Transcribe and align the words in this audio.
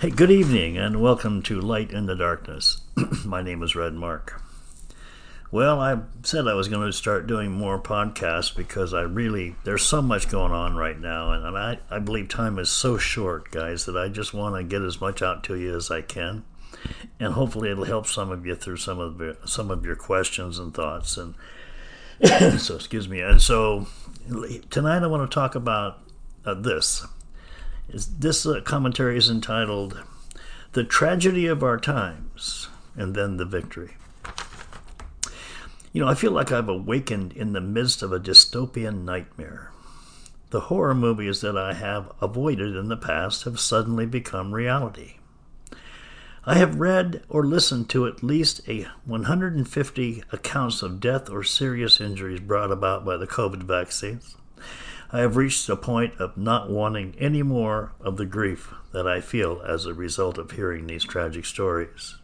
Hey, 0.00 0.08
good 0.08 0.30
evening, 0.30 0.78
and 0.78 1.02
welcome 1.02 1.42
to 1.42 1.60
Light 1.60 1.92
in 1.92 2.06
the 2.06 2.16
Darkness. 2.16 2.80
My 3.26 3.42
name 3.42 3.62
is 3.62 3.76
Red 3.76 3.92
Mark. 3.92 4.40
Well, 5.50 5.78
I 5.78 5.98
said 6.22 6.48
I 6.48 6.54
was 6.54 6.68
going 6.68 6.86
to 6.86 6.92
start 6.94 7.26
doing 7.26 7.52
more 7.52 7.78
podcasts 7.78 8.56
because 8.56 8.94
I 8.94 9.02
really, 9.02 9.56
there's 9.64 9.82
so 9.82 10.00
much 10.00 10.30
going 10.30 10.52
on 10.52 10.74
right 10.74 10.98
now, 10.98 11.32
and 11.32 11.54
I, 11.54 11.80
I 11.90 11.98
believe 11.98 12.30
time 12.30 12.58
is 12.58 12.70
so 12.70 12.96
short, 12.96 13.50
guys, 13.50 13.84
that 13.84 13.94
I 13.94 14.08
just 14.08 14.32
want 14.32 14.56
to 14.56 14.62
get 14.62 14.80
as 14.80 15.02
much 15.02 15.20
out 15.20 15.44
to 15.44 15.56
you 15.56 15.76
as 15.76 15.90
I 15.90 16.00
can. 16.00 16.44
And 17.18 17.34
hopefully 17.34 17.70
it'll 17.70 17.84
help 17.84 18.06
some 18.06 18.30
of 18.30 18.46
you 18.46 18.54
through 18.54 18.78
some 18.78 19.00
of 19.00 19.18
the, 19.18 19.36
some 19.44 19.70
of 19.70 19.84
your 19.84 19.96
questions 19.96 20.58
and 20.58 20.72
thoughts. 20.72 21.18
And 21.18 21.34
so, 22.58 22.76
excuse 22.76 23.06
me. 23.06 23.20
And 23.20 23.42
so 23.42 23.86
tonight 24.70 25.02
I 25.02 25.08
want 25.08 25.30
to 25.30 25.34
talk 25.34 25.54
about 25.54 25.98
uh, 26.46 26.54
this 26.54 27.06
this 27.92 28.46
uh, 28.46 28.60
commentary 28.64 29.16
is 29.16 29.28
entitled 29.28 30.02
The 30.72 30.84
Tragedy 30.84 31.46
of 31.46 31.62
Our 31.62 31.78
Times 31.78 32.68
and 32.96 33.14
then 33.14 33.36
the 33.36 33.44
Victory. 33.44 33.96
You 35.92 36.02
know, 36.02 36.08
I 36.08 36.14
feel 36.14 36.30
like 36.30 36.52
I've 36.52 36.68
awakened 36.68 37.32
in 37.32 37.52
the 37.52 37.60
midst 37.60 38.02
of 38.02 38.12
a 38.12 38.20
dystopian 38.20 39.04
nightmare. 39.04 39.72
The 40.50 40.60
horror 40.60 40.94
movies 40.94 41.40
that 41.40 41.56
I 41.56 41.74
have 41.74 42.12
avoided 42.20 42.76
in 42.76 42.88
the 42.88 42.96
past 42.96 43.44
have 43.44 43.58
suddenly 43.58 44.06
become 44.06 44.52
reality. 44.52 45.16
I 46.44 46.54
have 46.54 46.80
read 46.80 47.22
or 47.28 47.44
listened 47.44 47.90
to 47.90 48.06
at 48.06 48.22
least 48.22 48.60
a 48.68 48.88
150 49.04 50.24
accounts 50.32 50.82
of 50.82 51.00
death 51.00 51.28
or 51.28 51.42
serious 51.42 52.00
injuries 52.00 52.40
brought 52.40 52.72
about 52.72 53.04
by 53.04 53.16
the 53.16 53.26
COVID 53.26 53.64
vaccines. 53.64 54.36
I 55.12 55.20
have 55.20 55.36
reached 55.36 55.68
a 55.68 55.76
point 55.76 56.14
of 56.20 56.36
not 56.36 56.70
wanting 56.70 57.16
any 57.18 57.42
more 57.42 57.92
of 58.00 58.16
the 58.16 58.26
grief 58.26 58.72
that 58.92 59.08
I 59.08 59.20
feel 59.20 59.60
as 59.66 59.84
a 59.84 59.94
result 59.94 60.38
of 60.38 60.52
hearing 60.52 60.86
these 60.86 61.04
tragic 61.04 61.44
stories. 61.44 62.16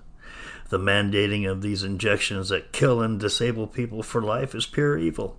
The 0.69 0.78
mandating 0.78 1.50
of 1.50 1.62
these 1.62 1.83
injections 1.83 2.48
that 2.50 2.72
kill 2.72 3.00
and 3.00 3.19
disable 3.19 3.66
people 3.66 4.02
for 4.02 4.22
life 4.22 4.55
is 4.55 4.66
pure 4.66 4.96
evil. 4.98 5.36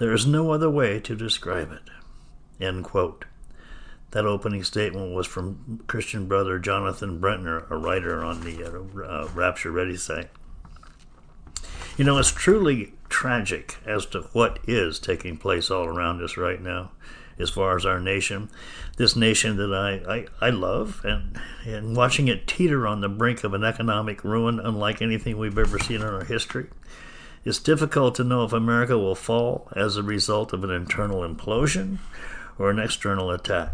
There 0.00 0.12
is 0.12 0.26
no 0.26 0.52
other 0.52 0.70
way 0.70 0.98
to 1.00 1.14
describe 1.14 1.72
it. 1.72 1.82
End 2.62 2.84
quote. 2.84 3.24
That 4.10 4.26
opening 4.26 4.64
statement 4.64 5.14
was 5.14 5.26
from 5.26 5.82
Christian 5.86 6.26
brother 6.26 6.58
Jonathan 6.58 7.20
Brentner, 7.20 7.70
a 7.70 7.76
writer 7.76 8.24
on 8.24 8.40
the 8.40 8.64
uh, 8.64 9.28
Rapture 9.34 9.70
Ready 9.70 9.96
site. 9.96 10.30
You 11.96 12.04
know, 12.04 12.18
it's 12.18 12.32
truly 12.32 12.94
tragic 13.08 13.76
as 13.86 14.06
to 14.06 14.22
what 14.32 14.58
is 14.66 14.98
taking 14.98 15.36
place 15.36 15.70
all 15.70 15.84
around 15.84 16.22
us 16.22 16.36
right 16.36 16.60
now 16.60 16.90
as 17.38 17.50
far 17.50 17.76
as 17.76 17.86
our 17.86 18.00
nation. 18.00 18.50
This 18.96 19.14
nation 19.14 19.56
that 19.56 19.72
I, 19.72 20.12
I, 20.12 20.48
I 20.48 20.50
love, 20.50 21.00
and, 21.04 21.38
and 21.64 21.96
watching 21.96 22.28
it 22.28 22.46
teeter 22.46 22.86
on 22.86 23.00
the 23.00 23.08
brink 23.08 23.44
of 23.44 23.54
an 23.54 23.64
economic 23.64 24.24
ruin 24.24 24.58
unlike 24.58 25.00
anything 25.00 25.38
we've 25.38 25.58
ever 25.58 25.78
seen 25.78 25.96
in 25.96 26.02
our 26.02 26.24
history. 26.24 26.66
It's 27.44 27.60
difficult 27.60 28.16
to 28.16 28.24
know 28.24 28.44
if 28.44 28.52
America 28.52 28.98
will 28.98 29.14
fall 29.14 29.68
as 29.74 29.96
a 29.96 30.02
result 30.02 30.52
of 30.52 30.64
an 30.64 30.70
internal 30.70 31.20
implosion 31.20 31.98
or 32.58 32.70
an 32.70 32.78
external 32.78 33.30
attack. 33.30 33.72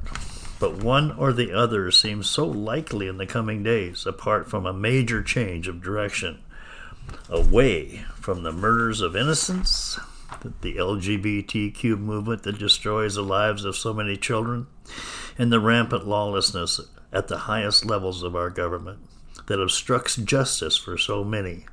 But 0.61 0.77
one 0.77 1.12
or 1.12 1.33
the 1.33 1.53
other 1.53 1.91
seems 1.91 2.29
so 2.29 2.47
likely 2.47 3.09
in 3.09 3.17
the 3.17 3.27
coming 3.27 3.62
days, 3.62 4.07
apart 4.07 4.49
from 4.49 4.67
a 4.67 4.73
major 4.73 5.23
change 5.23 5.67
of 5.67 5.83
direction 5.83 6.41
away 7.29 8.05
from 8.25 8.42
the 8.42 8.53
murders 8.53 9.03
of 9.03 9.14
innocents, 9.14 10.00
the 10.62 10.77
LGBTQ 10.77 11.98
movement 11.98 12.42
that 12.44 12.58
destroys 12.58 13.16
the 13.16 13.22
lives 13.22 13.66
of 13.66 13.77
so 13.77 13.92
many 13.92 14.16
children, 14.16 14.66
and 15.36 15.53
the 15.53 15.61
rampant 15.61 16.08
lawlessness 16.08 16.81
at 17.12 17.28
the 17.28 17.41
highest 17.41 17.84
levels 17.84 18.22
of 18.22 18.34
our 18.34 18.48
government 18.48 18.98
that 19.44 19.61
obstructs 19.61 20.16
justice 20.16 20.75
for 20.75 20.97
so 20.97 21.22
many 21.22 21.66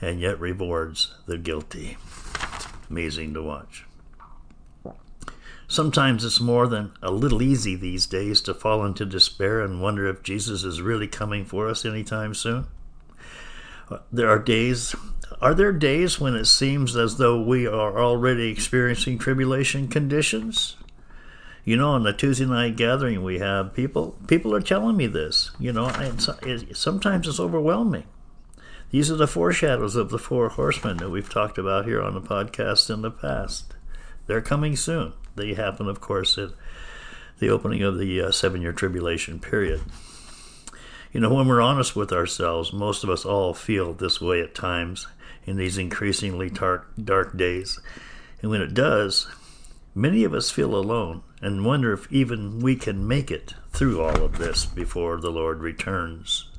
and 0.00 0.18
yet 0.18 0.40
rewards 0.40 1.14
the 1.26 1.38
guilty. 1.38 1.96
Amazing 2.90 3.32
to 3.34 3.42
watch. 3.44 3.84
Sometimes 5.68 6.24
it's 6.24 6.40
more 6.40 6.66
than 6.66 6.90
a 7.02 7.12
little 7.12 7.40
easy 7.40 7.76
these 7.76 8.06
days 8.06 8.40
to 8.40 8.52
fall 8.52 8.84
into 8.84 9.06
despair 9.06 9.60
and 9.60 9.80
wonder 9.80 10.08
if 10.08 10.24
Jesus 10.24 10.64
is 10.64 10.82
really 10.82 11.06
coming 11.06 11.44
for 11.44 11.68
us 11.68 11.84
anytime 11.84 12.34
soon. 12.34 12.66
There 14.12 14.28
are 14.28 14.38
days, 14.38 14.94
are 15.40 15.54
there 15.54 15.72
days 15.72 16.18
when 16.18 16.34
it 16.34 16.46
seems 16.46 16.96
as 16.96 17.16
though 17.16 17.42
we 17.42 17.66
are 17.66 18.02
already 18.02 18.50
experiencing 18.50 19.18
tribulation 19.18 19.88
conditions? 19.88 20.76
You 21.64 21.76
know, 21.76 21.90
on 21.90 22.02
the 22.02 22.12
Tuesday 22.12 22.44
night 22.44 22.76
gathering 22.76 23.22
we 23.22 23.38
have, 23.38 23.74
people 23.74 24.18
people 24.26 24.54
are 24.54 24.60
telling 24.60 24.96
me 24.96 25.06
this. 25.06 25.50
You 25.58 25.72
know, 25.72 25.88
it, 26.42 26.76
sometimes 26.76 27.26
it's 27.26 27.40
overwhelming. 27.40 28.04
These 28.90 29.10
are 29.10 29.16
the 29.16 29.26
foreshadows 29.26 29.96
of 29.96 30.10
the 30.10 30.18
four 30.18 30.50
horsemen 30.50 30.98
that 30.98 31.10
we've 31.10 31.28
talked 31.28 31.58
about 31.58 31.84
here 31.84 32.00
on 32.00 32.14
the 32.14 32.20
podcast 32.20 32.92
in 32.92 33.02
the 33.02 33.10
past. 33.10 33.74
They're 34.26 34.40
coming 34.40 34.76
soon. 34.76 35.14
They 35.36 35.54
happen, 35.54 35.88
of 35.88 36.00
course, 36.00 36.38
at 36.38 36.50
the 37.38 37.48
opening 37.48 37.82
of 37.82 37.98
the 37.98 38.20
uh, 38.20 38.30
seven 38.30 38.62
year 38.62 38.72
tribulation 38.72 39.40
period. 39.40 39.80
You 41.14 41.20
know, 41.20 41.32
when 41.32 41.46
we're 41.46 41.60
honest 41.60 41.94
with 41.94 42.12
ourselves, 42.12 42.72
most 42.72 43.04
of 43.04 43.08
us 43.08 43.24
all 43.24 43.54
feel 43.54 43.92
this 43.92 44.20
way 44.20 44.40
at 44.40 44.52
times 44.52 45.06
in 45.46 45.56
these 45.56 45.78
increasingly 45.78 46.50
dark, 46.50 46.88
dark 47.02 47.36
days. 47.36 47.78
And 48.42 48.50
when 48.50 48.60
it 48.60 48.74
does, 48.74 49.28
many 49.94 50.24
of 50.24 50.34
us 50.34 50.50
feel 50.50 50.74
alone 50.74 51.22
and 51.40 51.64
wonder 51.64 51.92
if 51.92 52.10
even 52.12 52.58
we 52.58 52.74
can 52.74 53.06
make 53.06 53.30
it 53.30 53.54
through 53.70 54.02
all 54.02 54.24
of 54.24 54.38
this 54.38 54.66
before 54.66 55.20
the 55.20 55.30
Lord 55.30 55.60
returns 55.60 56.50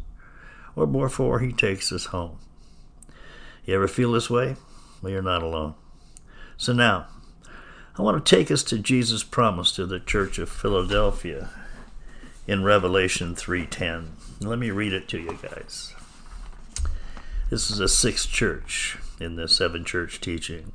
or 0.74 0.88
before 0.88 1.40
he 1.40 1.52
takes 1.52 1.92
us 1.92 2.06
home. 2.06 2.40
You 3.66 3.76
ever 3.76 3.90
feel 3.90 4.14
this 4.14 4.30
way? 4.30 4.56
Well, 5.02 5.12
you're 5.12 5.22
not 5.22 5.44
alone. 5.44 5.76
So 6.56 6.72
now, 6.72 7.08
I 7.98 8.02
want 8.02 8.26
to 8.26 8.36
take 8.36 8.50
us 8.50 8.64
to 8.64 8.80
Jesus' 8.80 9.22
promise 9.22 9.74
to 9.74 9.86
the 9.86 10.00
church 10.00 10.40
of 10.40 10.48
Philadelphia 10.48 11.50
in 12.48 12.64
Revelation 12.64 13.36
3:10. 13.36 14.12
Let 14.42 14.60
me 14.60 14.70
read 14.70 14.94
it 14.94 15.08
to 15.10 15.20
you 15.20 15.38
guys. 15.42 15.94
This 17.50 17.72
is 17.72 17.80
a 17.80 17.88
sixth 17.88 18.30
church 18.30 18.98
in 19.20 19.36
the 19.36 19.48
seven 19.48 19.86
church 19.86 20.20
teaching. 20.20 20.74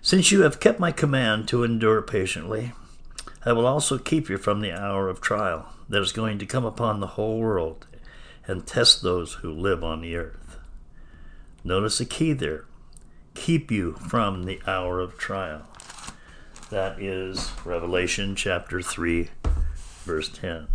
Since 0.00 0.30
you 0.30 0.42
have 0.42 0.60
kept 0.60 0.78
my 0.78 0.92
command 0.92 1.48
to 1.48 1.64
endure 1.64 2.02
patiently, 2.02 2.72
I 3.44 3.52
will 3.52 3.66
also 3.66 3.98
keep 3.98 4.28
you 4.28 4.38
from 4.38 4.60
the 4.60 4.72
hour 4.72 5.08
of 5.08 5.20
trial 5.20 5.72
that 5.88 6.02
is 6.02 6.12
going 6.12 6.38
to 6.38 6.46
come 6.46 6.64
upon 6.64 7.00
the 7.00 7.08
whole 7.08 7.38
world 7.38 7.86
and 8.46 8.66
test 8.66 9.02
those 9.02 9.34
who 9.34 9.50
live 9.50 9.82
on 9.82 10.00
the 10.00 10.14
earth. 10.16 10.58
Notice 11.64 11.98
the 11.98 12.04
key 12.04 12.32
there 12.32 12.64
keep 13.34 13.70
you 13.70 13.94
from 13.94 14.44
the 14.44 14.60
hour 14.66 15.00
of 15.00 15.18
trial. 15.18 15.62
That 16.70 17.00
is 17.00 17.50
Revelation 17.64 18.36
chapter 18.36 18.80
3, 18.80 19.30
verse 20.04 20.28
10. 20.28 20.68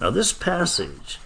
Now, 0.00 0.10
this 0.10 0.32
passage 0.32 1.18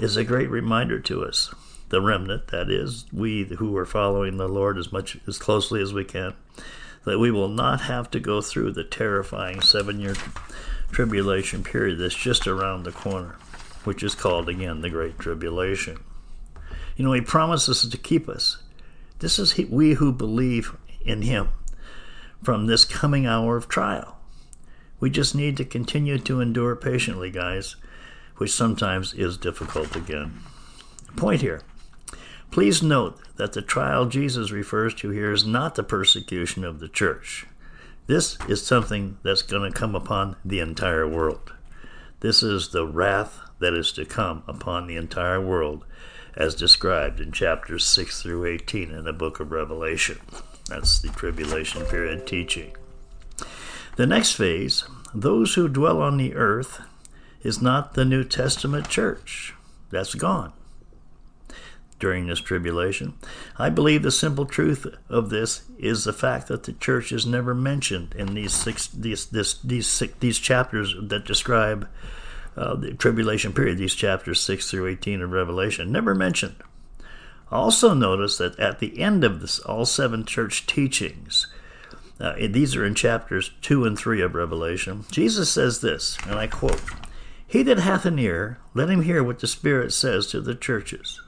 is 0.00 0.16
a 0.16 0.24
great 0.24 0.48
reminder 0.48 0.98
to 0.98 1.22
us, 1.22 1.54
the 1.90 2.00
remnant, 2.00 2.48
that 2.48 2.70
is, 2.70 3.04
we 3.12 3.44
who 3.44 3.76
are 3.76 3.84
following 3.84 4.38
the 4.38 4.48
Lord 4.48 4.78
as 4.78 4.90
much 4.90 5.18
as 5.26 5.38
closely 5.38 5.82
as 5.82 5.92
we 5.92 6.04
can, 6.04 6.34
that 7.04 7.18
we 7.18 7.30
will 7.30 7.48
not 7.48 7.82
have 7.82 8.10
to 8.12 8.20
go 8.20 8.40
through 8.40 8.72
the 8.72 8.84
terrifying 8.84 9.60
seven 9.60 10.00
year 10.00 10.14
tribulation 10.90 11.62
period 11.62 11.98
that's 11.98 12.14
just 12.14 12.46
around 12.46 12.84
the 12.84 12.92
corner, 12.92 13.36
which 13.84 14.02
is 14.02 14.14
called 14.14 14.48
again 14.48 14.80
the 14.80 14.88
Great 14.88 15.18
Tribulation. 15.18 15.98
You 16.96 17.04
know, 17.04 17.12
He 17.12 17.20
promises 17.20 17.86
to 17.86 17.98
keep 17.98 18.26
us. 18.26 18.62
This 19.18 19.38
is 19.38 19.58
we 19.68 19.94
who 19.94 20.12
believe 20.12 20.76
in 21.02 21.22
Him 21.22 21.50
from 22.42 22.66
this 22.66 22.86
coming 22.86 23.26
hour 23.26 23.58
of 23.58 23.68
trial. 23.68 24.16
We 24.98 25.10
just 25.10 25.34
need 25.34 25.58
to 25.58 25.64
continue 25.64 26.18
to 26.18 26.40
endure 26.40 26.74
patiently, 26.74 27.30
guys 27.30 27.76
which 28.40 28.50
sometimes 28.50 29.12
is 29.12 29.36
difficult 29.36 29.94
again. 29.94 30.40
Point 31.14 31.42
here. 31.42 31.60
Please 32.50 32.82
note 32.82 33.20
that 33.36 33.52
the 33.52 33.60
trial 33.60 34.06
Jesus 34.06 34.50
refers 34.50 34.94
to 34.94 35.10
here 35.10 35.30
is 35.30 35.44
not 35.44 35.74
the 35.74 35.82
persecution 35.82 36.64
of 36.64 36.80
the 36.80 36.88
church. 36.88 37.46
This 38.06 38.38
is 38.48 38.64
something 38.64 39.18
that's 39.22 39.42
going 39.42 39.70
to 39.70 39.78
come 39.78 39.94
upon 39.94 40.36
the 40.42 40.58
entire 40.58 41.06
world. 41.06 41.52
This 42.20 42.42
is 42.42 42.70
the 42.70 42.86
wrath 42.86 43.40
that 43.58 43.74
is 43.74 43.92
to 43.92 44.06
come 44.06 44.42
upon 44.48 44.86
the 44.86 44.96
entire 44.96 45.42
world, 45.42 45.84
as 46.34 46.54
described 46.54 47.20
in 47.20 47.32
chapters 47.32 47.84
6 47.84 48.22
through 48.22 48.46
18 48.46 48.90
in 48.90 49.04
the 49.04 49.12
book 49.12 49.38
of 49.38 49.52
Revelation. 49.52 50.18
That's 50.66 50.98
the 50.98 51.10
tribulation 51.10 51.84
period 51.84 52.26
teaching. 52.26 52.74
The 53.96 54.06
next 54.06 54.32
phase 54.32 54.84
those 55.12 55.56
who 55.56 55.68
dwell 55.68 56.00
on 56.00 56.16
the 56.16 56.34
earth 56.34 56.80
is 57.42 57.62
not 57.62 57.94
the 57.94 58.04
New 58.04 58.24
Testament 58.24 58.88
church. 58.88 59.54
That's 59.90 60.14
gone 60.14 60.52
during 61.98 62.26
this 62.26 62.40
tribulation. 62.40 63.14
I 63.58 63.68
believe 63.68 64.02
the 64.02 64.10
simple 64.10 64.46
truth 64.46 64.86
of 65.08 65.28
this 65.28 65.62
is 65.78 66.04
the 66.04 66.12
fact 66.12 66.48
that 66.48 66.64
the 66.64 66.72
church 66.72 67.12
is 67.12 67.26
never 67.26 67.54
mentioned 67.54 68.14
in 68.16 68.34
these 68.34 68.54
six 68.54 68.88
these 68.88 69.26
this 69.26 69.54
these 69.58 69.86
six, 69.86 70.14
these 70.20 70.38
chapters 70.38 70.94
that 71.00 71.26
describe 71.26 71.86
uh, 72.56 72.74
the 72.74 72.92
tribulation 72.94 73.52
period, 73.52 73.78
these 73.78 73.94
chapters 73.94 74.40
6 74.40 74.70
through 74.70 74.86
18 74.88 75.22
of 75.22 75.30
Revelation, 75.30 75.92
never 75.92 76.14
mentioned. 76.14 76.56
Also, 77.50 77.94
notice 77.94 78.38
that 78.38 78.58
at 78.58 78.80
the 78.80 79.00
end 79.00 79.24
of 79.24 79.40
this, 79.40 79.60
all 79.60 79.84
seven 79.84 80.24
church 80.24 80.66
teachings, 80.66 81.46
uh, 82.20 82.34
these 82.48 82.76
are 82.76 82.84
in 82.84 82.94
chapters 82.94 83.52
2 83.62 83.84
and 83.84 83.98
3 83.98 84.20
of 84.20 84.34
Revelation, 84.34 85.04
Jesus 85.10 85.50
says 85.50 85.80
this, 85.80 86.18
and 86.26 86.34
I 86.34 86.48
quote 86.48 86.82
He 87.50 87.64
that 87.64 87.80
hath 87.80 88.06
an 88.06 88.20
ear, 88.20 88.58
let 88.74 88.88
him 88.88 89.02
hear 89.02 89.24
what 89.24 89.40
the 89.40 89.48
Spirit 89.48 89.92
says 89.92 90.28
to 90.28 90.40
the 90.40 90.54
churches. 90.54 91.20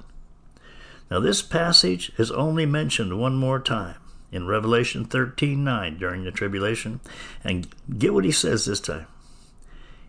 Now, 1.10 1.19
this 1.19 1.42
passage 1.42 2.12
is 2.16 2.30
only 2.30 2.64
mentioned 2.64 3.19
one 3.19 3.34
more 3.34 3.58
time 3.58 3.96
in 4.30 4.46
Revelation 4.46 5.04
13 5.04 5.64
9 5.64 5.98
during 5.98 6.22
the 6.22 6.30
tribulation, 6.30 7.00
and 7.42 7.66
get 7.98 8.14
what 8.14 8.24
he 8.24 8.30
says 8.30 8.64
this 8.64 8.78
time. 8.78 9.08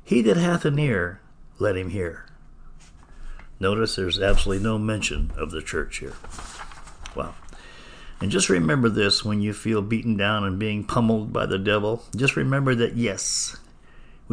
He 0.04 0.21
that 0.21 0.38
hath 0.38 0.65
an 0.65 0.77
ear, 0.77 1.19
let 1.57 1.75
him 1.75 1.89
hear. 1.89 2.27
Notice 3.60 3.95
there's 3.95 4.21
absolutely 4.21 4.63
no 4.63 4.77
mention 4.77 5.31
of 5.36 5.50
the 5.50 5.63
church 5.63 5.98
here. 5.98 6.13
Wow. 7.15 7.33
And 8.21 8.30
just 8.30 8.50
remember 8.50 8.88
this 8.88 9.25
when 9.25 9.42
you 9.42 9.51
feel 9.51 9.81
beaten 9.81 10.15
down 10.15 10.44
and 10.44 10.60
being 10.60 10.83
pummeled 10.83 11.33
by 11.33 11.48
the 11.48 11.57
devil. 11.57 12.04
Just 12.15 12.36
remember 12.36 12.75
that, 12.75 12.95
yes, 12.95 13.57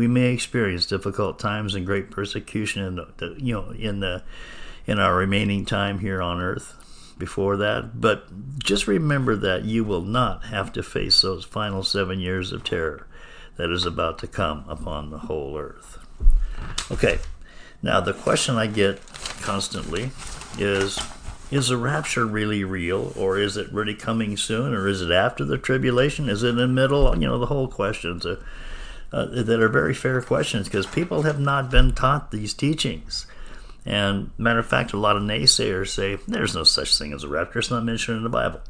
we 0.00 0.08
may 0.08 0.32
experience 0.32 0.86
difficult 0.86 1.38
times 1.38 1.74
and 1.74 1.86
great 1.86 2.10
persecution 2.10 2.82
in 2.82 2.96
the, 2.96 3.36
you 3.38 3.52
know 3.52 3.70
in 3.70 4.00
the 4.00 4.22
in 4.86 4.98
our 4.98 5.14
remaining 5.14 5.64
time 5.64 5.98
here 5.98 6.20
on 6.20 6.40
earth 6.40 6.74
before 7.18 7.56
that 7.58 8.00
but 8.00 8.26
just 8.58 8.88
remember 8.88 9.36
that 9.36 9.64
you 9.64 9.84
will 9.84 10.02
not 10.02 10.46
have 10.46 10.72
to 10.72 10.82
face 10.82 11.20
those 11.20 11.44
final 11.44 11.82
7 11.82 12.18
years 12.18 12.50
of 12.50 12.64
terror 12.64 13.06
that 13.56 13.70
is 13.70 13.84
about 13.84 14.18
to 14.18 14.26
come 14.26 14.64
upon 14.68 15.10
the 15.10 15.18
whole 15.18 15.58
earth 15.58 15.98
okay 16.90 17.18
now, 17.82 18.00
the 18.00 18.12
question 18.12 18.56
I 18.56 18.66
get 18.66 19.00
constantly 19.40 20.10
is 20.58 20.98
Is 21.50 21.68
the 21.68 21.76
rapture 21.76 22.26
really 22.26 22.62
real, 22.62 23.12
or 23.16 23.38
is 23.38 23.56
it 23.56 23.72
really 23.72 23.94
coming 23.94 24.36
soon, 24.36 24.74
or 24.74 24.86
is 24.86 25.02
it 25.02 25.10
after 25.10 25.44
the 25.44 25.58
tribulation? 25.58 26.28
Is 26.28 26.42
it 26.42 26.50
in 26.50 26.56
the 26.56 26.68
middle? 26.68 27.12
You 27.16 27.26
know, 27.26 27.38
the 27.38 27.46
whole 27.46 27.68
questions 27.68 28.26
uh, 28.26 28.36
uh, 29.12 29.26
that 29.26 29.60
are 29.60 29.68
very 29.68 29.94
fair 29.94 30.20
questions 30.22 30.66
because 30.66 30.86
people 30.86 31.22
have 31.22 31.40
not 31.40 31.70
been 31.70 31.92
taught 31.92 32.30
these 32.30 32.54
teachings. 32.54 33.26
And 33.84 34.30
matter 34.38 34.58
of 34.58 34.66
fact, 34.66 34.92
a 34.92 34.98
lot 34.98 35.16
of 35.16 35.22
naysayers 35.22 35.88
say 35.88 36.18
there's 36.28 36.54
no 36.54 36.64
such 36.64 36.96
thing 36.96 37.12
as 37.12 37.24
a 37.24 37.28
rapture. 37.28 37.58
It's 37.58 37.70
not 37.70 37.84
mentioned 37.84 38.18
in 38.18 38.24
the 38.24 38.28
Bible. 38.28 38.60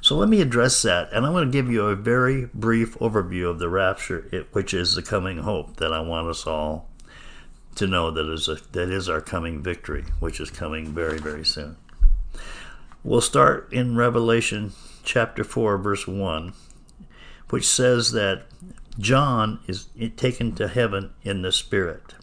So 0.00 0.16
let 0.16 0.28
me 0.28 0.42
address 0.42 0.82
that, 0.82 1.10
and 1.14 1.24
I'm 1.24 1.32
going 1.32 1.50
to 1.50 1.52
give 1.52 1.70
you 1.70 1.86
a 1.86 1.96
very 1.96 2.50
brief 2.52 2.98
overview 2.98 3.48
of 3.48 3.58
the 3.58 3.70
rapture, 3.70 4.44
which 4.52 4.74
is 4.74 4.94
the 4.94 5.02
coming 5.02 5.38
hope 5.38 5.76
that 5.76 5.94
I 5.94 6.00
want 6.00 6.28
us 6.28 6.46
all 6.46 6.90
to 7.76 7.86
know 7.86 8.10
that 8.10 8.30
is 8.30 8.46
a, 8.46 8.56
that 8.72 8.90
is 8.90 9.08
our 9.08 9.22
coming 9.22 9.62
victory, 9.62 10.04
which 10.20 10.40
is 10.40 10.50
coming 10.50 10.88
very 10.88 11.18
very 11.18 11.44
soon. 11.44 11.76
We'll 13.02 13.22
start 13.22 13.72
in 13.72 13.96
Revelation 13.96 14.72
chapter 15.04 15.42
4 15.42 15.78
verse 15.78 16.06
1, 16.06 16.52
which 17.48 17.66
says 17.66 18.12
that 18.12 18.44
John 18.98 19.60
is 19.66 19.86
taken 20.16 20.54
to 20.54 20.68
heaven 20.68 21.10
in 21.22 21.42
the 21.42 21.52
spirit. 21.52 22.14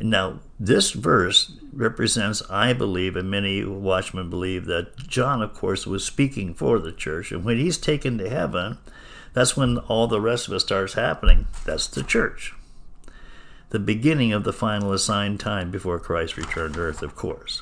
Now, 0.00 0.40
this 0.58 0.90
verse 0.90 1.56
represents, 1.72 2.42
I 2.50 2.72
believe, 2.72 3.16
and 3.16 3.30
many 3.30 3.64
watchmen 3.64 4.28
believe, 4.28 4.66
that 4.66 4.96
John, 4.96 5.40
of 5.40 5.54
course, 5.54 5.86
was 5.86 6.04
speaking 6.04 6.54
for 6.54 6.78
the 6.78 6.92
church. 6.92 7.32
And 7.32 7.44
when 7.44 7.58
he's 7.58 7.78
taken 7.78 8.18
to 8.18 8.28
heaven, 8.28 8.78
that's 9.32 9.56
when 9.56 9.78
all 9.78 10.06
the 10.06 10.20
rest 10.20 10.48
of 10.48 10.54
it 10.54 10.60
starts 10.60 10.94
happening. 10.94 11.46
That's 11.64 11.86
the 11.86 12.02
church 12.02 12.54
the 13.74 13.80
beginning 13.80 14.32
of 14.32 14.44
the 14.44 14.52
final 14.52 14.92
assigned 14.92 15.40
time 15.40 15.68
before 15.68 15.98
Christ 15.98 16.36
returned 16.36 16.74
to 16.74 16.80
earth, 16.80 17.02
of 17.02 17.16
course. 17.16 17.60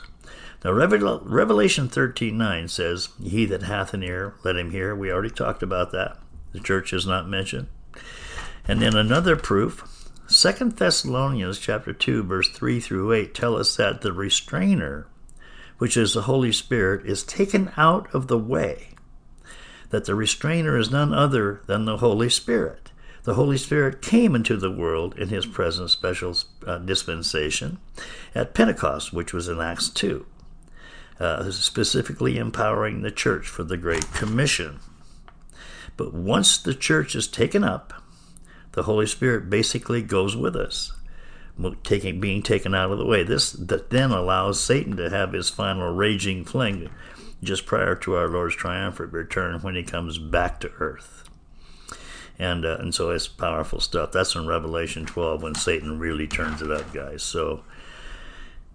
Now, 0.62 0.70
Revelation 0.70 1.88
13:9 1.88 2.68
says, 2.68 3.08
"He 3.18 3.46
that 3.46 3.62
hath 3.62 3.94
an 3.94 4.02
ear, 4.02 4.34
let 4.44 4.58
him 4.58 4.72
hear." 4.72 4.94
We 4.94 5.10
already 5.10 5.30
talked 5.30 5.62
about 5.62 5.90
that. 5.92 6.18
The 6.52 6.60
church 6.60 6.92
is 6.92 7.06
not 7.06 7.28
mentioned. 7.28 7.68
And 8.66 8.80
then 8.80 8.96
another 8.96 9.36
proof, 9.36 10.08
2 10.28 10.70
Thessalonians 10.70 11.58
chapter 11.58 11.92
2 11.92 12.22
verse 12.22 12.48
3 12.48 12.80
through 12.80 13.12
8 13.12 13.34
tell 13.34 13.56
us 13.56 13.76
that 13.76 14.00
the 14.00 14.12
restrainer, 14.12 15.06
which 15.78 15.96
is 15.96 16.14
the 16.14 16.22
Holy 16.22 16.52
Spirit, 16.52 17.04
is 17.06 17.24
taken 17.24 17.72
out 17.76 18.12
of 18.14 18.28
the 18.28 18.38
way. 18.38 18.90
That 19.90 20.04
the 20.04 20.14
restrainer 20.14 20.78
is 20.78 20.90
none 20.90 21.12
other 21.12 21.62
than 21.66 21.84
the 21.84 21.98
Holy 21.98 22.30
Spirit 22.30 22.92
the 23.24 23.34
Holy 23.34 23.56
Spirit 23.56 24.02
came 24.02 24.34
into 24.34 24.56
the 24.56 24.70
world 24.70 25.16
in 25.16 25.28
his 25.28 25.46
present 25.46 25.90
special 25.90 26.36
uh, 26.66 26.78
dispensation 26.78 27.78
at 28.34 28.54
Pentecost, 28.54 29.12
which 29.12 29.32
was 29.32 29.48
in 29.48 29.60
Acts 29.60 29.88
2, 29.88 30.26
uh, 31.20 31.50
specifically 31.50 32.36
empowering 32.36 33.02
the 33.02 33.12
church 33.12 33.46
for 33.46 33.62
the 33.62 33.76
Great 33.76 34.12
Commission. 34.12 34.80
But 35.96 36.14
once 36.14 36.58
the 36.58 36.74
church 36.74 37.14
is 37.14 37.28
taken 37.28 37.64
up, 37.64 37.92
the 38.72 38.84
Holy 38.84 39.06
Spirit 39.06 39.50
basically 39.50 40.02
goes 40.02 40.34
with 40.36 40.56
us, 40.56 40.92
taking, 41.84 42.20
being 42.20 42.42
taken 42.42 42.74
out 42.74 42.90
of 42.90 42.98
the 42.98 43.04
way. 43.04 43.22
This 43.22 43.52
that 43.52 43.90
then 43.90 44.10
allows 44.10 44.60
Satan 44.60 44.96
to 44.96 45.10
have 45.10 45.32
his 45.32 45.50
final 45.50 45.92
raging 45.92 46.44
fling 46.44 46.90
just 47.42 47.66
prior 47.66 47.94
to 47.96 48.14
our 48.14 48.28
Lord's 48.28 48.56
triumphant 48.56 49.12
return 49.12 49.60
when 49.60 49.74
he 49.74 49.82
comes 49.82 50.18
back 50.18 50.60
to 50.60 50.70
earth 50.78 51.22
and 52.38 52.64
uh, 52.64 52.76
and 52.80 52.94
so 52.94 53.10
it's 53.10 53.28
powerful 53.28 53.80
stuff. 53.80 54.12
That's 54.12 54.34
in 54.34 54.46
Revelation 54.46 55.06
12 55.06 55.42
when 55.42 55.54
Satan 55.54 55.98
really 55.98 56.26
turns 56.26 56.60
it 56.62 56.70
up, 56.70 56.92
guys. 56.92 57.22
So, 57.22 57.62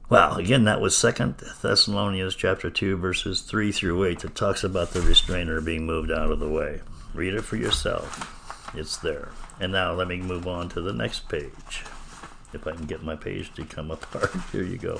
wow, 0.09 0.35
again, 0.35 0.63
that 0.63 0.81
was 0.81 0.95
Second 0.95 1.35
Thessalonians 1.61 2.35
chapter 2.35 2.69
2, 2.69 2.97
verses 2.97 3.41
3 3.41 3.71
through 3.71 4.05
8 4.05 4.19
that 4.19 4.35
talks 4.35 4.63
about 4.63 4.91
the 4.91 5.01
restrainer 5.01 5.59
being 5.59 5.85
moved 5.85 6.11
out 6.11 6.31
of 6.31 6.39
the 6.39 6.49
way. 6.49 6.81
Read 7.13 7.33
it 7.33 7.43
for 7.43 7.55
yourself. 7.55 8.33
It's 8.75 8.97
there. 8.97 9.29
And 9.59 9.71
now 9.71 9.93
let 9.93 10.07
me 10.07 10.17
move 10.17 10.47
on 10.47 10.69
to 10.69 10.81
the 10.81 10.93
next 10.93 11.29
page. 11.29 11.83
If 12.53 12.65
I 12.65 12.71
can 12.73 12.85
get 12.85 13.03
my 13.03 13.15
page 13.15 13.53
to 13.55 13.65
come 13.65 13.91
apart. 13.91 14.31
Here 14.51 14.63
you 14.63 14.77
go. 14.77 14.99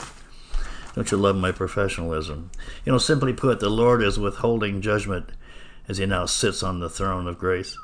Don't 0.95 1.11
you 1.11 1.17
love 1.17 1.35
my 1.35 1.51
professionalism? 1.51 2.49
You 2.83 2.91
know, 2.91 2.97
simply 2.97 3.33
put, 3.33 3.59
the 3.59 3.69
Lord 3.69 4.01
is 4.01 4.17
withholding 4.17 4.81
judgment 4.81 5.31
as 5.87 5.99
he 5.99 6.05
now 6.05 6.25
sits 6.25 6.63
on 6.63 6.79
the 6.79 6.89
throne 6.89 7.27
of 7.27 7.37
grace. 7.37 7.77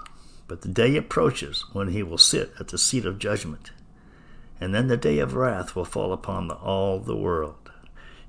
But 0.47 0.61
the 0.61 0.69
day 0.69 0.97
approaches 0.97 1.65
when 1.73 1.89
he 1.89 2.03
will 2.03 2.17
sit 2.17 2.53
at 2.59 2.69
the 2.69 2.77
seat 2.77 3.05
of 3.05 3.19
judgment, 3.19 3.71
and 4.59 4.73
then 4.73 4.87
the 4.87 4.97
day 4.97 5.19
of 5.19 5.35
wrath 5.35 5.75
will 5.75 5.85
fall 5.85 6.11
upon 6.11 6.47
the, 6.47 6.55
all 6.55 6.99
the 6.99 7.15
world. 7.15 7.71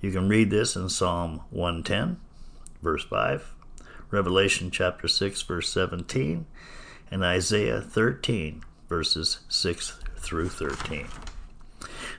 You 0.00 0.12
can 0.12 0.28
read 0.28 0.50
this 0.50 0.76
in 0.76 0.88
Psalm 0.88 1.40
110, 1.50 2.20
verse 2.82 3.04
5, 3.04 3.54
Revelation 4.10 4.70
chapter 4.70 5.08
6, 5.08 5.42
verse 5.42 5.68
17, 5.70 6.46
and 7.10 7.24
Isaiah 7.24 7.80
13, 7.80 8.62
verses 8.88 9.40
6 9.48 9.98
through 10.16 10.48
13. 10.48 11.06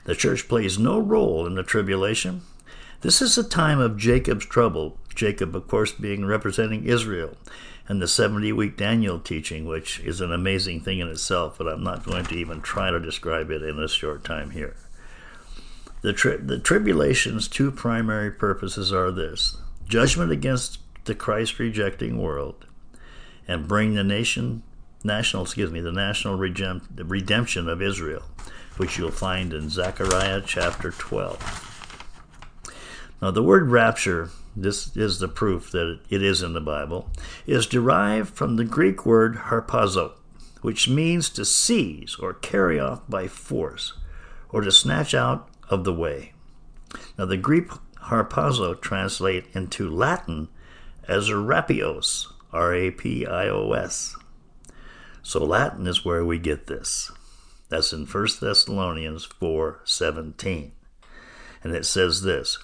The 0.04 0.14
church 0.14 0.48
plays 0.48 0.78
no 0.78 0.98
role 0.98 1.46
in 1.46 1.54
the 1.54 1.62
tribulation. 1.62 2.42
This 3.00 3.20
is 3.20 3.36
a 3.36 3.44
time 3.44 3.80
of 3.80 3.96
Jacob's 3.96 4.46
trouble, 4.46 4.98
Jacob, 5.14 5.56
of 5.56 5.68
course, 5.68 5.92
being 5.92 6.24
representing 6.24 6.84
Israel 6.84 7.36
and 7.88 8.02
the 8.02 8.08
70 8.08 8.52
week 8.52 8.76
Daniel 8.76 9.18
teaching, 9.18 9.64
which 9.64 10.00
is 10.00 10.20
an 10.20 10.32
amazing 10.32 10.80
thing 10.80 10.98
in 10.98 11.08
itself, 11.08 11.58
but 11.58 11.68
I'm 11.68 11.84
not 11.84 12.04
going 12.04 12.24
to 12.26 12.34
even 12.34 12.60
try 12.60 12.90
to 12.90 13.00
describe 13.00 13.50
it 13.50 13.62
in 13.62 13.76
this 13.76 13.92
short 13.92 14.24
time 14.24 14.50
here. 14.50 14.76
The, 16.02 16.12
tri- 16.12 16.36
the 16.36 16.58
tribulation's 16.58 17.48
two 17.48 17.70
primary 17.70 18.30
purposes 18.30 18.92
are 18.92 19.10
this 19.10 19.56
judgment 19.88 20.32
against 20.32 20.78
the 21.06 21.14
Christ 21.14 21.58
rejecting 21.58 22.20
world 22.20 22.66
and 23.48 23.68
bring 23.68 23.94
the 23.94 24.04
nation 24.04 24.62
national 25.02 25.44
excuse 25.44 25.70
me 25.70 25.80
the 25.80 25.92
national 25.92 26.36
redemption 26.36 27.68
of 27.68 27.80
Israel 27.82 28.22
which 28.76 28.98
you'll 28.98 29.10
find 29.10 29.52
in 29.52 29.70
Zechariah 29.70 30.42
chapter 30.44 30.90
12 30.90 32.72
now 33.22 33.30
the 33.30 33.42
word 33.42 33.70
rapture 33.70 34.30
this 34.56 34.96
is 34.96 35.18
the 35.18 35.28
proof 35.28 35.70
that 35.72 36.00
it 36.08 36.22
is 36.22 36.42
in 36.42 36.54
the 36.54 36.60
Bible, 36.62 37.10
is 37.46 37.66
derived 37.66 38.30
from 38.30 38.56
the 38.56 38.64
Greek 38.64 39.04
word 39.04 39.36
harpazo, 39.36 40.12
which 40.62 40.88
means 40.88 41.28
to 41.30 41.44
seize 41.44 42.16
or 42.18 42.32
carry 42.32 42.80
off 42.80 43.02
by 43.06 43.28
force, 43.28 43.92
or 44.48 44.62
to 44.62 44.72
snatch 44.72 45.14
out 45.14 45.48
of 45.68 45.84
the 45.84 45.92
way. 45.92 46.32
Now, 47.18 47.26
the 47.26 47.36
Greek 47.36 47.68
harpazo 48.04 48.80
translate 48.80 49.44
into 49.52 49.90
Latin 49.90 50.48
as 51.08 51.28
rapios, 51.30 52.26
R 52.52 52.74
A 52.74 52.90
P 52.90 53.26
I 53.26 53.48
O 53.48 53.72
S. 53.72 54.16
So 55.22 55.44
Latin 55.44 55.86
is 55.86 56.04
where 56.04 56.24
we 56.24 56.38
get 56.38 56.66
this. 56.66 57.10
That's 57.68 57.92
in 57.92 58.06
1 58.06 58.40
Thessalonians 58.40 59.26
4:17. 59.26 60.72
And 61.64 61.74
it 61.74 61.84
says 61.84 62.22
this 62.22 62.58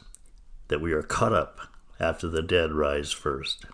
that 0.69 0.81
we 0.81 0.93
are 0.93 1.03
caught 1.03 1.33
up 1.33 1.59
after 1.99 2.29
the 2.29 2.43
dead 2.43 2.73
rise 2.73 3.13
first. 3.13 3.67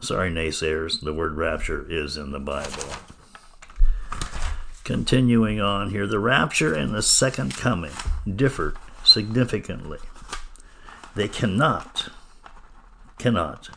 Sorry, 0.00 0.30
naysayers, 0.30 1.00
the 1.00 1.14
word 1.14 1.36
rapture 1.36 1.86
is 1.88 2.16
in 2.16 2.30
the 2.30 2.40
Bible. 2.40 2.92
Continuing 4.84 5.60
on 5.60 5.90
here, 5.90 6.06
the 6.06 6.18
rapture 6.18 6.74
and 6.74 6.94
the 6.94 7.02
second 7.02 7.54
coming 7.54 7.92
differ 8.36 8.74
significantly. 9.02 9.98
They 11.14 11.28
cannot, 11.28 12.10
cannot, 13.24 13.70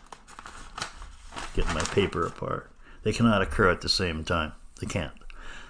get 1.56 1.66
my 1.68 1.80
paper 1.80 2.26
apart. 2.26 2.70
They 3.04 3.14
cannot 3.14 3.42
occur 3.42 3.72
at 3.72 3.80
the 3.80 3.88
same 3.88 4.26
time. 4.26 4.52
They 4.82 4.88
can't. 4.88 5.14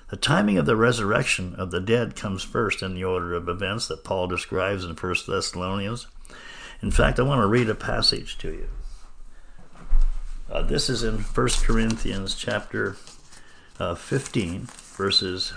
The 0.10 0.18
timing 0.18 0.58
of 0.58 0.66
the 0.66 0.76
resurrection 0.76 1.54
of 1.60 1.70
the 1.70 1.80
dead 1.80 2.16
comes 2.16 2.42
first 2.42 2.82
in 2.82 2.96
the 2.96 3.04
order 3.04 3.36
of 3.36 3.48
events 3.48 3.88
that 3.90 4.04
Paul 4.04 4.26
describes 4.26 4.84
in 4.84 4.96
1 4.96 5.16
Thessalonians. 5.28 6.08
In 6.82 6.90
fact, 6.90 7.20
I 7.20 7.22
want 7.22 7.44
to 7.44 7.48
read 7.48 7.70
a 7.70 7.76
passage 7.76 8.40
to 8.40 8.50
you. 8.50 8.70
Uh, 10.52 10.64
this 10.64 10.90
is 10.90 11.04
in 11.04 11.20
1 11.20 11.50
Corinthians 11.62 12.34
chapter 12.34 12.98
uh, 13.80 13.94
15, 13.94 14.62
verses 14.96 15.54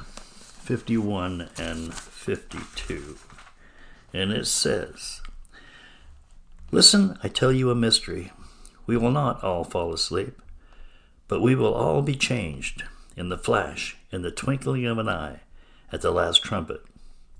51 0.60 1.48
and 1.56 1.94
52. 1.94 3.16
And 4.12 4.30
it 4.30 4.46
says, 4.46 5.22
Listen, 6.72 7.18
I 7.20 7.28
tell 7.28 7.50
you 7.50 7.70
a 7.70 7.74
mystery. 7.74 8.30
We 8.86 8.96
will 8.96 9.10
not 9.10 9.42
all 9.42 9.64
fall 9.64 9.92
asleep, 9.92 10.40
but 11.26 11.40
we 11.40 11.56
will 11.56 11.74
all 11.74 12.00
be 12.00 12.14
changed 12.14 12.84
in 13.16 13.28
the 13.28 13.38
flash, 13.38 13.96
in 14.12 14.22
the 14.22 14.30
twinkling 14.30 14.86
of 14.86 14.98
an 14.98 15.08
eye, 15.08 15.40
at 15.92 16.00
the 16.00 16.12
last 16.12 16.44
trumpet. 16.44 16.82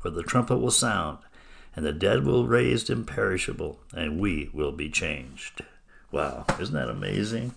For 0.01 0.11
the 0.11 0.25
trumpet 0.25 0.57
will 0.57 0.73
sound, 0.73 1.19
and 1.77 1.87
the 1.87 1.93
dead 1.93 2.25
will 2.25 2.49
raised 2.49 2.91
imperishable, 2.91 3.79
and 3.95 4.19
we 4.19 4.51
will 4.53 4.73
be 4.73 4.91
changed. 4.91 5.63
Wow, 6.11 6.45
isn't 6.59 6.75
that 6.75 6.91
amazing? 6.91 7.55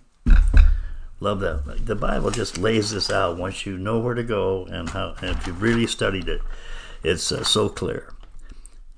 Love 1.20 1.40
that. 1.40 1.88
The 1.88 1.96
Bible 1.96 2.30
just 2.30 2.60
lays 2.60 2.92
this 2.92 3.10
out 3.10 3.38
once 3.38 3.66
you 3.66 3.80
know 3.80 3.98
where 3.98 4.14
to 4.14 4.24
go 4.24 4.66
and 4.66 4.90
how, 4.90 5.16
and 5.22 5.32
if 5.38 5.48
you've 5.48 5.62
really 5.62 5.88
studied 5.88 6.28
it, 6.28 6.42
it's 7.02 7.32
uh, 7.32 7.44
so 7.44 7.68
clear. 7.68 8.14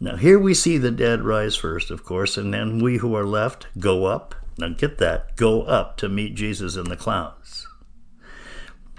Now, 0.05 0.17
here 0.17 0.37
we 0.37 0.53
see 0.53 0.77
the 0.77 0.91
dead 0.91 1.23
rise 1.23 1.55
first, 1.55 1.89
of 1.89 2.03
course, 2.03 2.37
and 2.37 2.53
then 2.53 2.77
we 2.77 2.97
who 2.97 3.15
are 3.15 3.25
left 3.25 3.65
go 3.79 4.05
up. 4.05 4.35
Now, 4.55 4.69
get 4.69 4.99
that 4.99 5.35
go 5.35 5.63
up 5.63 5.97
to 5.97 6.07
meet 6.07 6.35
Jesus 6.35 6.75
in 6.75 6.83
the 6.89 6.95
clouds. 6.95 7.65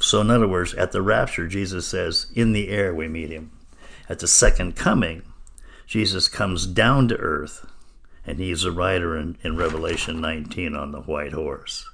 So, 0.01 0.21
in 0.21 0.33
other 0.33 0.49
words, 0.49 0.75
at 0.75 0.91
the 0.91 1.03
rapture, 1.03 1.47
Jesus 1.47 1.87
says, 1.87 2.27
in 2.35 2.53
the 2.53 2.71
air 2.71 2.93
we 2.93 3.07
meet 3.07 3.31
him. 3.31 3.53
At 4.09 4.19
the 4.19 4.27
second 4.27 4.75
coming, 4.75 5.23
Jesus 5.87 6.27
comes 6.27 6.67
down 6.67 7.07
to 7.07 7.17
earth, 7.19 7.65
and 8.27 8.41
he's 8.41 8.65
a 8.65 8.73
rider 8.73 9.17
in, 9.17 9.39
in 9.45 9.57
Revelation 9.57 10.21
19 10.21 10.75
on 10.75 10.91
the 10.91 11.03
white 11.03 11.35
horse. 11.35 11.89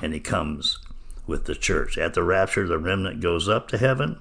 And 0.00 0.14
he 0.14 0.20
comes 0.20 0.78
with 1.26 1.46
the 1.46 1.56
church. 1.56 1.98
At 1.98 2.14
the 2.14 2.22
rapture, 2.22 2.68
the 2.68 2.78
remnant 2.78 3.20
goes 3.20 3.48
up 3.48 3.66
to 3.70 3.78
heaven. 3.78 4.20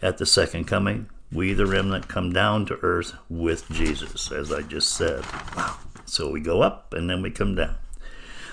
At 0.00 0.16
the 0.16 0.24
second 0.24 0.64
coming, 0.64 1.10
we, 1.32 1.52
the 1.52 1.66
remnant, 1.66 2.08
come 2.08 2.32
down 2.32 2.66
to 2.66 2.78
earth 2.82 3.14
with 3.28 3.68
Jesus, 3.70 4.30
as 4.30 4.52
I 4.52 4.62
just 4.62 4.90
said. 4.90 5.24
Wow. 5.56 5.76
So 6.04 6.30
we 6.30 6.40
go 6.40 6.62
up 6.62 6.94
and 6.94 7.10
then 7.10 7.22
we 7.22 7.30
come 7.30 7.54
down. 7.54 7.76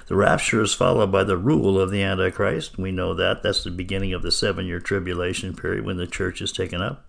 The 0.08 0.16
rapture 0.16 0.62
is 0.62 0.74
followed 0.74 1.12
by 1.12 1.24
the 1.24 1.38
rule 1.38 1.80
of 1.80 1.92
the 1.92 2.04
Antichrist. 2.04 2.78
We 2.78 2.92
know 2.92 3.14
that. 3.14 3.42
That's 3.42 3.64
the 3.64 3.72
beginning 3.72 4.14
of 4.14 4.22
the 4.22 4.32
seven 4.32 4.66
year 4.66 4.80
tribulation 4.80 5.56
period 5.56 5.86
when 5.86 5.98
the 5.98 6.08
church 6.08 6.42
is 6.42 6.52
taken 6.52 6.82
up. 6.82 7.06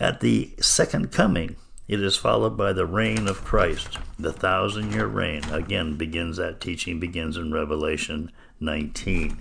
At 0.00 0.20
the 0.20 0.54
second 0.60 1.12
coming, 1.12 1.56
it 1.86 2.00
is 2.00 2.16
followed 2.16 2.56
by 2.56 2.72
the 2.72 2.86
reign 2.86 3.28
of 3.28 3.44
Christ. 3.44 3.98
The 4.18 4.32
thousand 4.32 4.92
year 4.92 5.06
reign, 5.06 5.44
again, 5.52 5.96
begins 5.96 6.38
that 6.38 6.60
teaching, 6.60 6.98
begins 6.98 7.36
in 7.36 7.52
Revelation 7.52 8.32
19. 8.58 9.38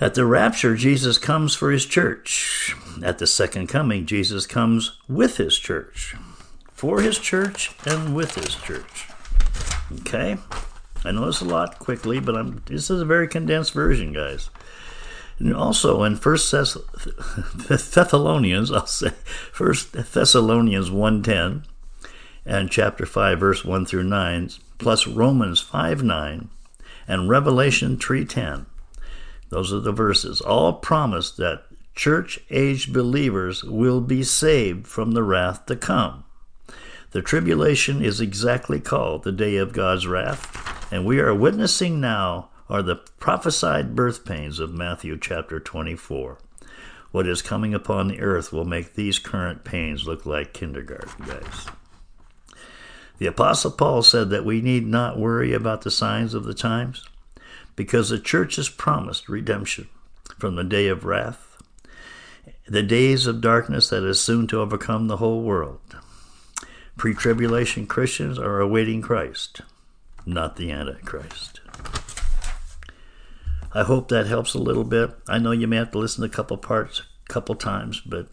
At 0.00 0.14
the 0.14 0.24
rapture, 0.24 0.76
Jesus 0.76 1.18
comes 1.18 1.54
for 1.54 1.70
his 1.70 1.84
church. 1.84 2.74
At 3.02 3.18
the 3.18 3.26
second 3.26 3.66
coming, 3.66 4.06
Jesus 4.06 4.46
comes 4.46 4.96
with 5.08 5.36
his 5.36 5.58
church. 5.58 6.16
For 6.72 7.02
his 7.02 7.18
church 7.18 7.72
and 7.84 8.14
with 8.14 8.34
his 8.34 8.54
church. 8.54 9.08
Okay? 10.00 10.38
I 11.04 11.12
know 11.12 11.28
it's 11.28 11.42
a 11.42 11.44
lot 11.44 11.78
quickly, 11.78 12.18
but 12.18 12.34
I'm, 12.34 12.62
this 12.64 12.88
is 12.88 13.02
a 13.02 13.04
very 13.04 13.28
condensed 13.28 13.74
version, 13.74 14.14
guys. 14.14 14.48
And 15.38 15.54
also 15.54 16.02
in 16.02 16.16
First 16.16 16.50
Thess- 16.50 16.78
Thessalonians, 17.54 18.72
I'll 18.72 18.86
say 18.86 19.10
First 19.52 19.92
Thessalonians 19.92 20.88
1.10 20.88 21.64
and 22.46 22.70
chapter 22.70 23.04
5, 23.04 23.38
verse 23.38 23.64
1 23.66 23.84
through 23.84 24.04
9, 24.04 24.50
plus 24.78 25.06
Romans 25.06 25.60
5 25.60 26.02
9 26.02 26.48
and 27.06 27.28
Revelation 27.28 27.96
3:10. 27.98 28.66
Those 29.50 29.72
are 29.72 29.80
the 29.80 29.92
verses. 29.92 30.40
All 30.40 30.72
promise 30.72 31.30
that 31.32 31.64
church-age 31.94 32.92
believers 32.92 33.62
will 33.62 34.00
be 34.00 34.22
saved 34.22 34.86
from 34.86 35.12
the 35.12 35.22
wrath 35.22 35.66
to 35.66 35.76
come. 35.76 36.24
The 37.10 37.20
tribulation 37.20 38.02
is 38.02 38.20
exactly 38.20 38.80
called 38.80 39.24
the 39.24 39.32
day 39.32 39.56
of 39.56 39.72
God's 39.72 40.06
wrath, 40.06 40.92
and 40.92 41.04
we 41.04 41.18
are 41.18 41.34
witnessing 41.34 42.00
now 42.00 42.48
are 42.68 42.82
the 42.82 42.94
prophesied 42.94 43.96
birth 43.96 44.24
pains 44.24 44.60
of 44.60 44.72
Matthew 44.72 45.18
chapter 45.18 45.58
24. 45.58 46.38
What 47.10 47.26
is 47.26 47.42
coming 47.42 47.74
upon 47.74 48.06
the 48.06 48.20
earth 48.20 48.52
will 48.52 48.64
make 48.64 48.94
these 48.94 49.18
current 49.18 49.64
pains 49.64 50.06
look 50.06 50.24
like 50.24 50.52
kindergarten, 50.52 51.26
guys. 51.26 51.66
The 53.18 53.26
Apostle 53.26 53.72
Paul 53.72 54.02
said 54.04 54.30
that 54.30 54.44
we 54.44 54.60
need 54.60 54.86
not 54.86 55.18
worry 55.18 55.52
about 55.52 55.82
the 55.82 55.90
signs 55.90 56.32
of 56.32 56.44
the 56.44 56.54
times 56.54 57.04
because 57.80 58.10
the 58.10 58.20
church 58.20 58.56
has 58.56 58.68
promised 58.68 59.26
redemption 59.26 59.88
from 60.38 60.54
the 60.54 60.62
day 60.62 60.86
of 60.86 61.06
wrath, 61.06 61.56
the 62.68 62.82
days 62.82 63.26
of 63.26 63.40
darkness 63.40 63.88
that 63.88 64.04
is 64.04 64.20
soon 64.20 64.46
to 64.46 64.60
overcome 64.60 65.06
the 65.06 65.16
whole 65.16 65.40
world. 65.40 65.80
Pre 66.98 67.14
tribulation 67.14 67.86
Christians 67.86 68.38
are 68.38 68.60
awaiting 68.60 69.00
Christ, 69.00 69.62
not 70.26 70.56
the 70.56 70.70
Antichrist. 70.70 71.62
I 73.72 73.84
hope 73.84 74.08
that 74.08 74.26
helps 74.26 74.52
a 74.52 74.58
little 74.58 74.84
bit. 74.84 75.12
I 75.26 75.38
know 75.38 75.52
you 75.52 75.66
may 75.66 75.76
have 75.76 75.92
to 75.92 75.98
listen 75.98 76.20
to 76.20 76.28
a 76.28 76.36
couple 76.36 76.58
parts 76.58 77.00
a 77.00 77.32
couple 77.32 77.54
times, 77.54 78.02
but 78.02 78.28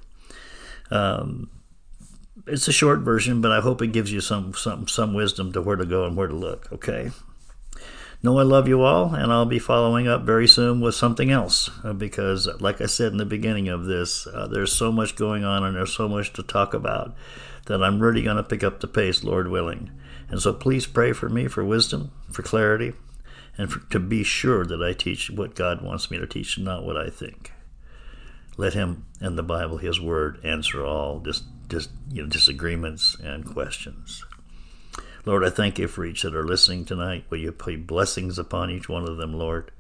um, 0.92 1.50
it's 2.48 2.68
a 2.68 2.74
short 2.74 3.00
version, 3.00 3.40
but 3.40 3.54
I 3.54 3.62
hope 3.62 3.82
it 3.82 3.94
gives 3.94 4.12
you 4.12 4.20
some 4.20 4.54
some 4.56 4.90
some 4.90 5.14
wisdom 5.14 5.54
to 5.54 5.62
where 5.62 5.78
to 5.78 5.86
go 5.86 6.04
and 6.04 6.18
where 6.18 6.28
to 6.28 6.36
look. 6.36 6.68
Okay. 6.74 7.12
Know 8.24 8.40
I 8.40 8.44
love 8.44 8.68
you 8.68 8.82
all, 8.82 9.14
and 9.14 9.32
I'll 9.32 9.46
be 9.46 9.60
following 9.60 10.08
up 10.08 10.24
very 10.24 10.48
soon 10.48 10.82
with 10.82 10.96
something 10.96 11.30
else 11.30 11.70
uh, 11.84 11.94
because, 11.94 12.50
like 12.60 12.82
I 12.82 12.88
said 12.88 13.12
in 13.12 13.20
the 13.20 13.26
beginning 13.26 13.68
of 13.68 13.86
this, 13.86 14.26
uh, 14.26 14.48
there's 14.48 14.74
so 14.74 14.92
much 14.92 15.16
going 15.16 15.44
on 15.44 15.64
and 15.64 15.76
there's 15.76 15.94
so 15.94 16.10
much 16.10 16.34
to 16.34 16.42
talk 16.42 16.74
about 16.74 17.16
that 17.68 17.84
I'm 17.84 18.00
really 18.00 18.24
going 18.24 18.38
to 18.38 18.44
pick 18.44 18.64
up 18.64 18.80
the 18.80 18.88
pace, 18.88 19.24
Lord 19.24 19.50
willing. 19.50 19.92
And 20.30 20.42
so 20.42 20.52
please 20.52 20.88
pray 20.88 21.14
for 21.14 21.30
me 21.30 21.48
for 21.48 21.64
wisdom, 21.64 22.12
for 22.32 22.42
clarity, 22.42 22.94
and 23.56 23.72
for, 23.72 23.88
to 23.92 24.00
be 24.00 24.24
sure 24.24 24.66
that 24.66 24.82
I 24.82 24.94
teach 24.94 25.30
what 25.30 25.54
God 25.54 25.84
wants 25.84 26.10
me 26.10 26.18
to 26.18 26.26
teach, 26.26 26.58
not 26.58 26.84
what 26.84 26.98
I 26.98 27.10
think. 27.10 27.52
Let 28.58 28.74
Him 28.74 29.06
and 29.22 29.38
the 29.38 29.44
Bible, 29.44 29.78
His 29.78 30.02
Word, 30.02 30.44
answer 30.44 30.84
all 30.84 31.20
dis, 31.20 31.44
dis, 31.68 31.88
you 32.10 32.24
know, 32.24 32.28
disagreements 32.28 33.16
and 33.24 33.46
questions. 33.46 34.26
Lord, 35.28 35.44
I 35.44 35.50
thank 35.50 35.78
you 35.78 35.90
for 35.90 36.06
each 36.06 36.22
that 36.22 36.34
are 36.34 36.48
listening 36.48 36.86
tonight. 36.86 37.26
Will 37.30 37.40
you 37.40 37.52
pray 37.52 37.76
blessings 37.76 38.40
upon 38.40 38.72
each 38.72 38.88
one 38.88 39.04
of 39.04 39.18
them, 39.18 39.34
Lord? 39.34 39.72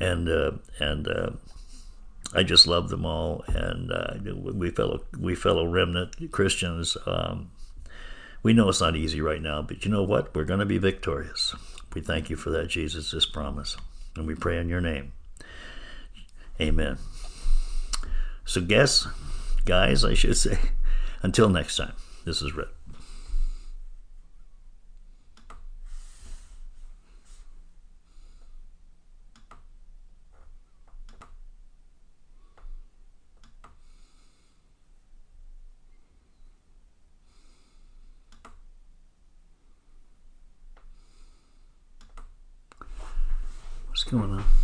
And 0.00 0.28
uh, 0.28 0.50
and 0.80 1.06
uh, 1.06 1.30
I 2.34 2.42
just 2.42 2.66
love 2.66 2.88
them 2.88 3.06
all. 3.06 3.44
And 3.46 3.92
uh, 3.92 4.14
we 4.34 4.70
fellow 4.70 5.04
we 5.16 5.36
fellow 5.36 5.64
remnant 5.64 6.32
Christians, 6.32 6.96
um, 7.06 7.52
we 8.42 8.52
know 8.52 8.68
it's 8.68 8.80
not 8.80 8.96
easy 8.96 9.20
right 9.20 9.40
now, 9.40 9.62
but 9.62 9.84
you 9.84 9.92
know 9.92 10.02
what? 10.02 10.34
We're 10.34 10.42
going 10.42 10.58
to 10.58 10.66
be 10.66 10.78
victorious. 10.78 11.54
We 11.94 12.00
thank 12.00 12.28
you 12.28 12.34
for 12.34 12.50
that, 12.50 12.66
Jesus, 12.66 13.12
this 13.12 13.26
promise, 13.26 13.76
and 14.16 14.26
we 14.26 14.34
pray 14.34 14.58
in 14.58 14.68
your 14.68 14.80
name. 14.80 15.12
Amen. 16.60 16.98
So, 18.44 18.60
guess, 18.60 19.06
guys, 19.64 20.04
I 20.04 20.14
should 20.14 20.36
say, 20.36 20.58
until 21.22 21.48
next 21.48 21.76
time, 21.76 21.92
this 22.24 22.42
is 22.42 22.54
Rick. 22.54 22.68
What's 44.04 44.12
going 44.12 44.32
on? 44.32 44.63